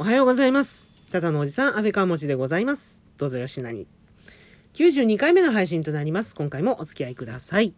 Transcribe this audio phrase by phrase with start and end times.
[0.00, 0.94] おはようございます。
[1.12, 3.04] ただのおじさん、安倍川持でございます。
[3.18, 3.86] どうぞよしなに。
[4.72, 6.34] 92回目の配信となります。
[6.34, 7.74] 今回もお付き合いください。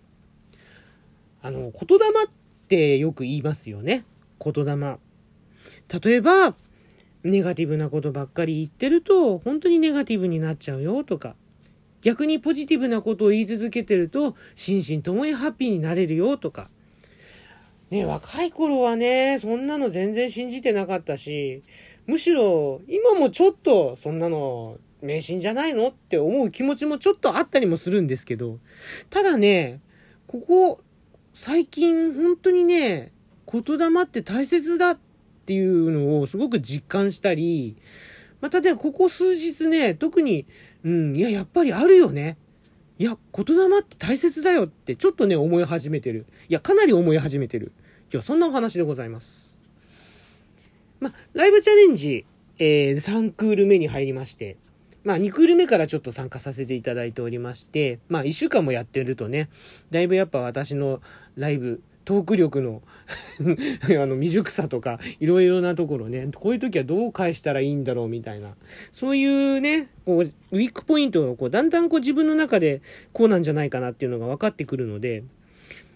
[1.42, 2.30] あの、言霊っ
[2.68, 4.04] てよく言いますよね。
[4.38, 4.98] 言霊。
[6.00, 6.54] 例えば、
[7.24, 11.34] ネガティブなことばっかり言ってると、本当にネガティブになっちゃうよとか、
[12.02, 16.70] 逆にポジティブなことを言い続けてると、心身ともにハッピーになれるよとか、
[17.92, 21.62] ね、若い頃はね、そんなの全然信じてなかったし、
[22.06, 28.60] むしろ今もちょっとそんなの迷信じゃないのって思う気持ちもちょっとあったりもするんですけど、
[29.10, 29.82] ただね、
[30.26, 30.80] ここ
[31.34, 33.12] 最近本当にね、
[33.46, 34.98] 言霊って大切だっ
[35.44, 37.76] ていうのをすごく実感したり、
[38.40, 40.46] またね、ここ数日ね、特に、
[40.82, 42.38] うん、いや、やっぱりあるよね。
[42.98, 46.24] いや、言霊って大切だよってちょっとね、思い始めてる。
[46.48, 47.72] いや、かなり思い始めてる。
[48.12, 49.62] 今日はそんなお話でございます。
[51.00, 52.26] まあ、ライブチャレンジ、
[52.58, 54.58] えー、3クール目に入りまして、
[55.02, 59.48] まあ、2クール目からちょっと参加させていただいておりまして、まあ、1週間もやってるとね、
[59.90, 61.00] だいぶやっぱ私の
[61.36, 62.82] ライブ、トーク力の
[64.02, 68.56] あの未熟さとかいろいろなところねこういう時はどう返したらいいんだろうみたいな
[68.90, 72.82] そういうねこうウィークポイントがこうだんだんこう自分の中で
[73.12, 75.22] こうなんじゃないかなっていうのが分かってくるので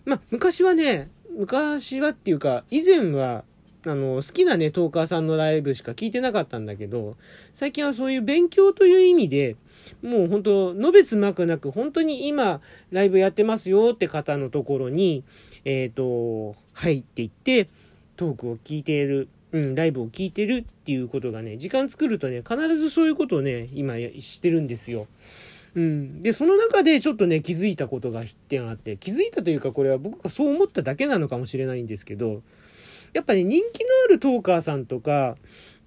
[0.07, 3.45] まあ昔はね昔はっていうか以前は
[3.85, 7.17] あの好きなねトーカーさんのライブしか聞いてなかったんだけど
[7.53, 9.57] 最近はそういう勉強という意味で
[10.03, 15.25] もう本当、のべつまくなく、本当に今、ライブやってますよって方のところに、
[15.65, 17.69] えっ、ー、と、入っていって、
[18.17, 25.07] トークを聞いている、うん、ライブを聞いてるっていうことがね、時間作るとね、必ずそういうことをね、今してるんですよ。
[25.77, 26.23] うん。
[26.23, 32.43] で、その中でちょっとね、気づいたことが一点あって、気づいたというか、これは僕がそう思っただけなのかもしれないんですけど、
[33.13, 35.37] やっぱり、ね、人気のあるトーカーさんとか、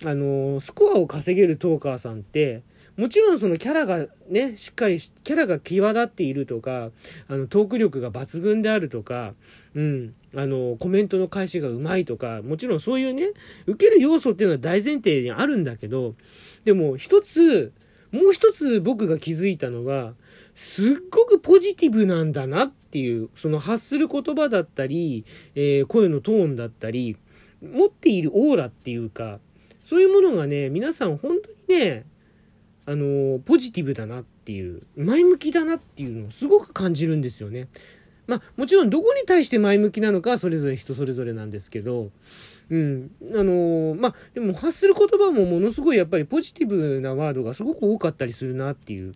[0.05, 2.61] あの、スコアを稼げるトーカーさんって、
[2.97, 6.91] もちろんそのキャラがね、しっかりキャラが際立っているとか、
[7.27, 9.33] あの、トーク力が抜群であるとか、
[9.73, 13.29] うん、あの、コメントの返しがうまいとか、もちろんそういうね、
[13.65, 16.13] 受ける要素っていうのは大前提にあるんだけど、
[16.65, 17.71] でも一つ、
[18.11, 20.13] もう一つ僕が気づいたのが、
[20.55, 25.25] すっごくポジティブなんだなっていう、その発する言葉だったり、
[25.55, 27.17] えー、声のトーンだったり、
[27.61, 29.39] 持っているオーラっていうか、
[29.83, 31.37] そういうものがね、皆さん本
[31.67, 32.05] 当にね、
[32.85, 37.67] あの、ポジティブだなっていう、前向きだなっていうのをすごく感じるんですよね。
[38.29, 42.11] まあ、もちろんどこに対して前向きなのかそれぞれ人それぞれなんですけど、
[42.69, 43.09] うん。
[43.33, 49.13] あのまあ、でも発する言葉もものすごいやっぱりポジティブなワードがすごく多かったりするなっていう。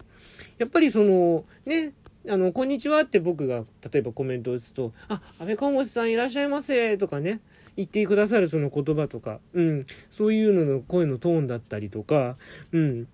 [0.57, 1.93] やっぱりその、ね、
[2.27, 7.39] あの、こんにちはって僕が例えばコメントを打つと、あ、安倍川本さんいらっしゃいませとかね、
[7.77, 12.37] 言ってくださるその言葉とか、うん、そういうのの声のトーンだったりとか、
[12.71, 13.07] うん、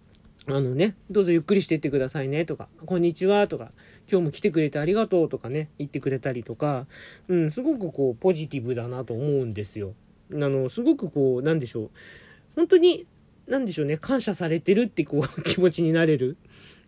[0.47, 3.71] あのね、どうぞゆっくりしていってくださいねとか、こんにちはとか、
[4.09, 6.87] 今日も来てくれてありがとうとかね、言ってくれたりとか、
[7.27, 9.93] うん、すごくこう、ポジティブだなと思うんですよ。
[10.31, 11.89] あの、すごくこう、なんでしょう。
[12.55, 13.05] 本当に、
[13.47, 16.37] なんでしょうね、感謝されてるってこう、 気持ちになれる。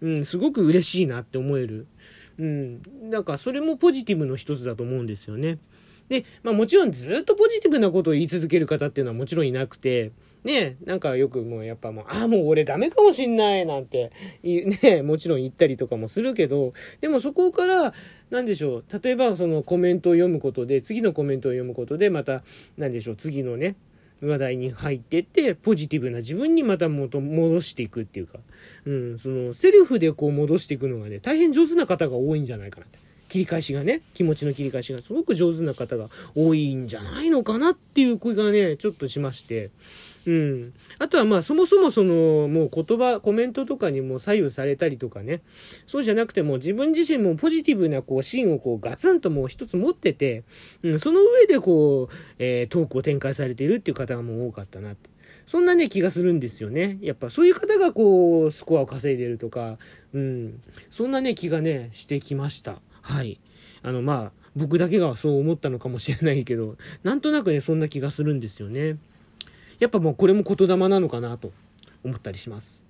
[0.01, 1.85] うん、すごく嬉しいなって思える。
[2.39, 5.59] うん、なんかそれもポジティブの一つだと思うんですよね。
[6.09, 10.11] で、まあもちろんずっとポジティブなことを言い続ける方っていうのはもちろんいなくて、
[10.43, 14.11] ねなんかよくもうやっぱもう、ああ、もう俺ダメかもしんないなんて、
[14.43, 17.93] ねもちろん言ったりとかもするけど、でもそこから、
[18.29, 22.43] なんでしょう、例えばそのコメントを読むことで、次のコメントを読むことで、また、
[22.77, 23.75] なんでしょう、次のね、
[24.21, 28.39] 話題に入ってって、ポジティブな自分にまた戻していくっていうか、
[28.85, 32.99] うん、その、セルフでこう戻していくのがね、大変上手な方が多いんじゃないかなって。
[33.31, 39.69] 切り返しがね、気持ちの切り返しがすごく上手な方が多いんじゃないのかなっていう声がね、ちょっとしまして。
[40.25, 40.73] うん。
[40.99, 45.41] あとはまあそもそもそのもう言葉、コメントとかにも左右されたりとかね。
[45.87, 50.43] そうじゃなくても自分自身もポジティブなこう芯をこうガツンともう一つ持ってて、
[50.83, 55.09] うん、その上でこう、えー、トークを展開されているっていう方がもう多かったなって。
[55.47, 56.97] そんなね、気がするんですよね。
[57.01, 59.79] やっぱそういう方がこう、スコアを稼いでるとか、
[60.13, 60.61] うん。
[60.89, 62.81] そんなね、気がね、してきました。
[63.01, 63.41] はい。
[63.81, 68.97] あの、まあ、僕だけがそう思ったのかもしれないけど、なんとなくね、そんな気がするんですよね。
[69.81, 71.51] やっぱもうこれも言霊なのかなと
[72.05, 72.83] 思ったりします。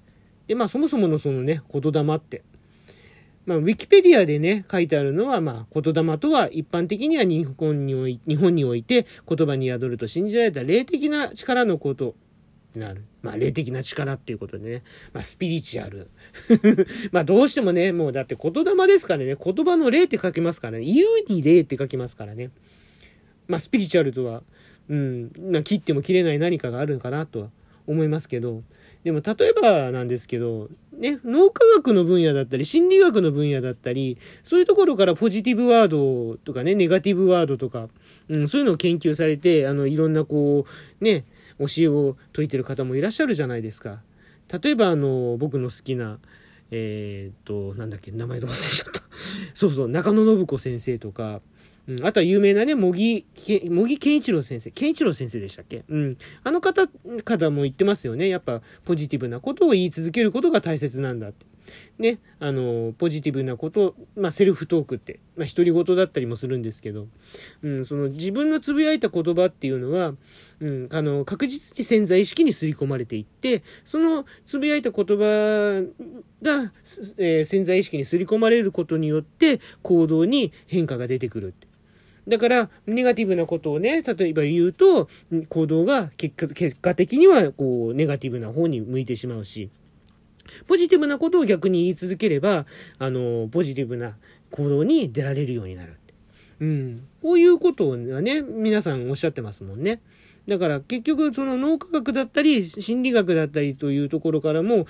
[0.46, 2.44] で、まあそもそものそのね、言霊って。
[3.46, 12.14] まあ、ウィキペディアでね、書いてあるのは、まあ、言霊とは一般的には日本におい日本において言葉に宿ると信じられた霊的な力のこと
[12.76, 13.06] になる。
[13.22, 14.84] まあ、霊的な力っていうことでね。
[15.14, 16.10] まあ、スピリチュアル。
[17.12, 22.52] まあ、どうしてもね、もうだって言霊ですからね、言葉の霊って書きますからね、言うに霊って書きますからね。
[23.48, 24.44] まあ、スピリチュアルとは、
[24.92, 27.48] うん、切っても切れない何かがあるのかなとは
[27.88, 28.62] 思いますけど、
[29.06, 37.88] でも例えばなんですけど、ね、脳科学の分野だったり、心理学の分野だったり、そういうところからポジティブワードとかね、ネガティブワードとか、
[38.28, 40.66] うん、そういうのを研究されて、あの、いろんなこ
[41.00, 41.24] う、ね、
[41.58, 44.02] 教えを説いてる方もいらっしゃるじゃないですか。
[44.62, 46.20] 例えば、あの、僕の好きな、
[46.70, 49.02] えー、っと、なんだっけ、名前ど忘れちゃった。
[49.54, 51.42] そうそう、中野信子先生とか、
[51.88, 54.72] うん、あとは有名なね、茂木、茂木健一郎先生。
[54.72, 55.84] 健一郎先生でしたっけ？
[55.90, 56.18] うん。
[56.44, 56.88] あの方、
[57.24, 58.30] 方も言ってますよね。
[58.30, 61.46] やっぱ、ポジティブなことを言い続けることが大切なんだって。
[62.00, 67.08] ね、あの、ポジティブなこと、まあ、セルフトークって、まあ、独り言だったりもするんですけど、
[67.64, 70.14] うん、その自分のつぶやいた言葉っていうのは、
[70.60, 75.84] うん、あの、確実に潜在意識に刷り込まれていって、そのつぶやいた言葉
[76.42, 76.72] が、
[77.18, 81.68] えー、潜在意識に刷り込まれることによって、行動に変化が出てくるって。
[82.28, 85.10] だから、ネガティブなことをね、例えば言うと、
[85.50, 89.70] 行動が結果結果的には、こう、ネガティブな方に向いてしまうし、
[90.68, 92.66] ポジティブなことを逆に言い続ければ、
[93.00, 94.16] あの、ポジティブな
[94.52, 95.96] 行動に出られるようになる。
[96.60, 97.08] うん。
[97.22, 100.02] こういうことをね、皆さんおっしゃってますもんね。
[100.48, 104.88] だから結局その脳科学だったり心理学だったりというところからも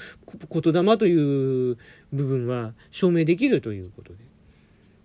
[0.49, 1.77] 言霊という
[2.13, 4.30] 部分は証明できるということで。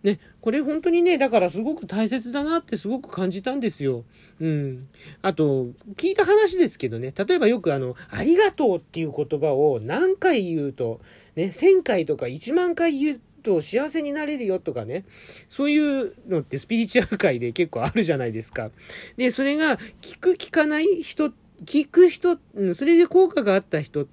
[0.07, 4.05] ね、これ本当にね、だからすごく大切だなってすごく感じたんですよ。
[4.41, 4.89] うん。
[5.21, 5.67] あと、
[5.97, 11.01] 聞いた話ですけどね、例えばよくあの、ありがとうっていう言葉を何回言うと、
[11.35, 15.05] ね、1000回とか1万回言うと幸せになれるよとかね、
[15.49, 18.71] そういうのってスピリチュアル界で結構あるじゃないですか。
[19.17, 21.33] で、それが聞く聞かない人、
[21.65, 22.39] 聞く人、
[22.75, 24.07] それで効果があった人、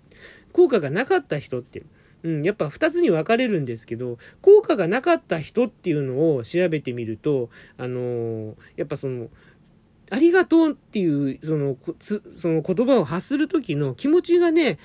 [0.53, 1.83] 効果がなかった人って
[2.23, 9.27] うん、やっぱ2つに分かれるんですけど、効果がなかった人っていうのを調べてみると、あのー、やっぱその、
[10.09, 14.79] ありがとうっていう、その、その言葉を発する時の気持ちがね、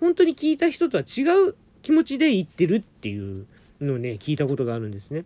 [0.00, 3.46] 本当に聞いた人とは違う気持ちで言ってるっていう
[3.80, 5.24] のをね、聞いたことがあるんですね。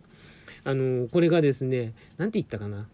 [0.63, 2.87] あのー、これがですね、なんて言ったかな。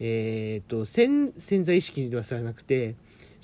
[0.00, 2.94] えっ、と、潜在意識ではさなくて、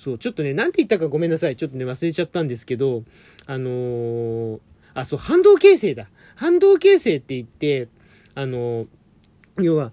[0.00, 1.56] そう、ちょっとね、なんて言ったかごめんなさい。
[1.56, 3.02] ちょっとね、忘れちゃったんですけど、
[3.44, 4.60] あのー、
[4.94, 6.08] あ、そう、反動形成だ。
[6.36, 7.88] 反動形成って言って、
[8.34, 8.88] あのー、
[9.60, 9.92] 要は、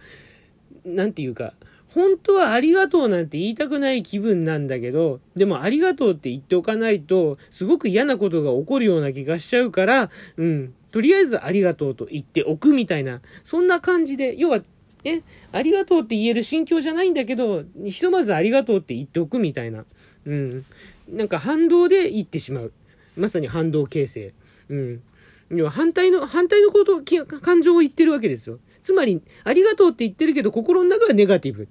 [0.86, 1.56] なんていうか、
[1.90, 14.62] 本当はありがとうなんて言いたくない気分なんだけど、でもありがとうって言っておかないと、すごく嫌なことが起こるような気がしちゃうから、うん、とりあえずありがとうと言っておくみたいな、そんな感じで、要は
[15.04, 15.22] え、
[15.52, 19.86] ありがとうって言える心境じゃないんだけど、ひとまずありがとうって言っておくみたいな。
[20.28, 20.66] うん。
[21.10, 22.74] なんか反動で言ってしまう。
[23.16, 24.34] まさに反動形成。
[24.70, 25.02] うん。
[25.50, 27.02] 要は反対の、反対のこと、
[27.40, 28.60] 感情を言ってるわけですよ。
[28.82, 31.68] つまり、ありがとうって言ってるけど、心の中はネガティブ。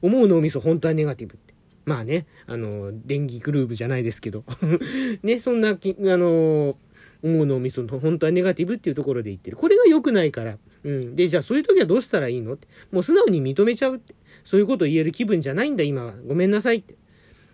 [0.00, 1.54] 思う脳みそ、本当はネガティブって。
[1.84, 4.44] まあね、あの、電気グルーブじゃないですけど。
[5.22, 6.76] ね、そんな、あの、
[7.22, 9.56] 思う脳みその本当はネガティブっていうところで言ってる。
[9.56, 10.58] これが良くないから。
[10.84, 11.16] うん。
[11.16, 12.68] で、じゃあそういう時はどうしたらいいのって。
[12.92, 14.14] もう素直に認めちゃうって。
[14.44, 16.14] そういうことを言える気分じゃないんだ、今は。
[16.26, 16.94] ごめんなさいって。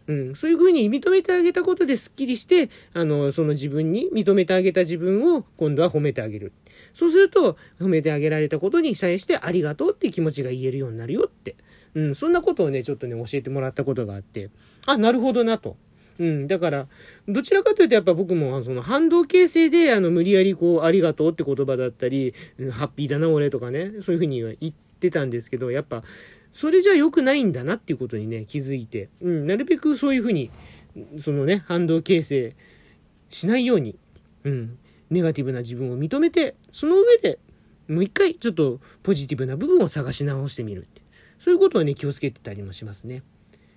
[0.07, 6.53] うん、そういうふうに認めてあげたことですっきりして、あの、その自分に認めてあげた自分を今度は褒めてあげる。
[6.93, 11.57] そうすると、褒めてあげられたことに対してありがとうって気持ちが言えるようになるよって。
[11.95, 14.51] うん、そんなことをね、ちょっとね、教えてもらったことがあって、
[14.85, 15.77] あ、なるほどなと。
[16.19, 16.47] うん。
[16.47, 16.87] だから、
[17.29, 22.35] どちらかというとやっぱ僕も、その反動形成で、あの、無理やりこう、ありがとうって言葉だったり、
[22.71, 26.05] ハッピーだな俺とかね、そういうふうには言ってたんですけど、やっぱ、
[26.55, 30.51] それじゃ良くないんだなっていうことにね、気づいて、うん、なるべくそういうふうに、
[31.21, 32.57] そのね、反動形成
[33.29, 33.99] しないように、
[34.45, 34.79] うん、
[35.11, 37.41] ネガティブな自分を認めて、その上で、
[37.89, 41.03] もう一回ちょっとポジティブな部分を探し直してみるって。
[41.41, 43.25] そういうことをね、気をつけてたりもしますね。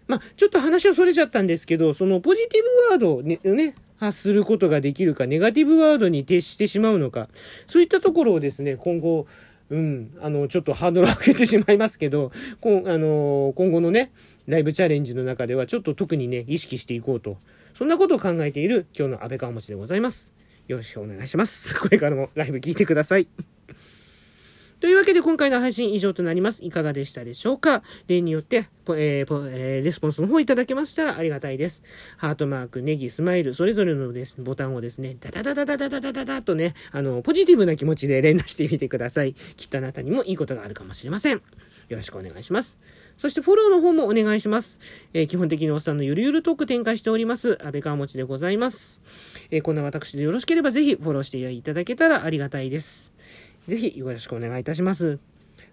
[0.08, 7.28] まあ、ちょっと話はそれちゃったんですけど、そのポジティブワードをね、ね発することができるか、ネガティブワードに徹してしまうのか、
[7.68, 9.26] そういったところをですね、今後、
[9.70, 12.32] うん、あの、ちょっとハードルを上げてしまいますけど、
[12.62, 14.12] こあの今後のね、
[14.48, 17.38] ライブチャレンジの中ではちょっと特にね、意識していこうと、
[17.74, 20.34] そんなことを考えている今日の安倍川持でございます。
[20.68, 21.76] よろしくお願いします。
[21.80, 23.28] これからもライブ聞いてください。
[24.80, 26.64] というわけで今回の配信以上となります。
[26.64, 27.82] いかがでしたでしょうか？
[28.08, 31.82] 例によって、えーえー、レスポンスの方いただけましたらありがたいです。
[32.18, 39.34] ハートマーク、ネギ、スマイル、それぞれのですボタンをですね、ダダダダダダダダダダとね、あの、ポジティブな気持ちで 連打してみてください。
[39.34, 41.42] きっとあなたにもいいことがあるかもしれません。
[41.90, 42.78] よろしくお願いします。
[43.18, 44.80] そしてフォローの方もお願いします。
[45.14, 47.58] えー、基本的におっさんのゆるゆるトーク展開しております。
[47.64, 49.02] 安倍川持でございます。
[49.50, 53.14] えー、こんな私でよろしければぜひフォローしていただけたらありがたいです。
[53.68, 55.20] ぜひよろしくお願いいたします。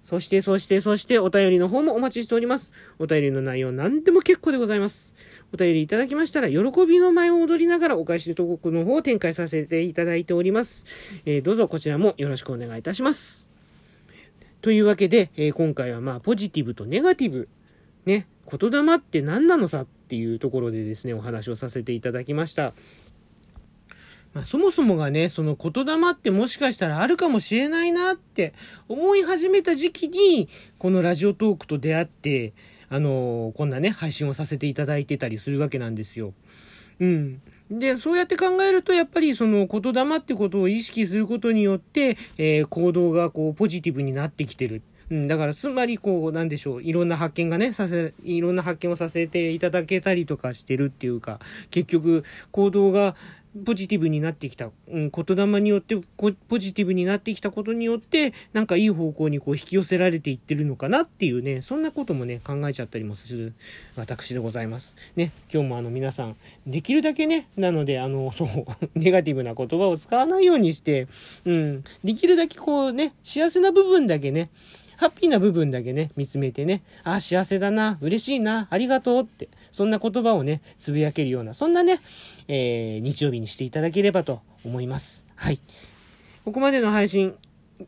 [0.02, 2.72] そして、そして、そして、お便りの方もお待ちしております。
[2.98, 5.14] お便りの内容何でも結構でございます。
[5.52, 10.84] お便りいただきましたら、喜びの舞を踊りながらお返しトークの方を展開させていただいております。
[11.24, 13.50] えー、どうぞこちらもよろしくお願いいたします。
[14.60, 17.48] というわけで、えー、今回はまあ、ポジティブとネガティブ、
[18.04, 22.74] ね、言霊って何なのさっていうところでですね、お話をさせていただきました。
[24.34, 28.52] まあ、そもそもがね、その言霊ってもしかしたらあるかもしれないなって
[28.88, 30.48] 思い始めた時期に、
[30.78, 32.52] このラジオトークと出会って、
[32.88, 36.34] あのー、こんなね、配信をさせていただいてたりするわけなんですよ。
[37.00, 37.40] うん。
[37.70, 44.82] で、そうやって考えると、やっぱりその言霊ってことを意識することによって、えー、行動がこうポジティブになってきてる。
[45.10, 53.14] うん、だから、つまり、こう、なんでしょう、いろんな発見がね、させ、いろんな発見をさせていただけたりとかしてるっていうか、結局、行動が、
[53.64, 63.54] ポジティブになってきた、うん、言霊によってポジティブになってきたことによって、なんかいい方向にこう引き寄せられていってるのかなっていうね、そんなこともね、考えちゃったりもする
[63.96, 64.96] 私でございます。
[65.14, 68.48] ね、今日もあの皆さん、できるだけね、なので、あの、そう、
[68.98, 71.06] ネガティブな言葉を使わないようにして、
[71.44, 74.50] うん、できるだけこうね、幸せな部分だけね、
[74.96, 82.00] ハッピーな部分だけね、見つめてね、ああ、幸せだな、嬉しいな、ありがとうって、そんな言葉をね、つぶやけるような、そんなね、
[82.48, 85.26] えー、日曜日にしていただければと思います。
[85.36, 85.60] はい。
[86.44, 87.34] ここまでの配信、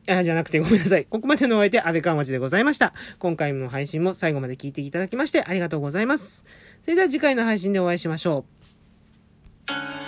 [0.09, 1.05] あ、じゃなくてごめんなさい。
[1.05, 2.93] ここまでのお相手、安倍川町でございました。
[3.19, 6.45] 今回の配信も最後まで聞いていただきましてありがとうございます。
[6.83, 8.45] それでは次回の配信でお会いしましょ
[9.73, 10.06] う。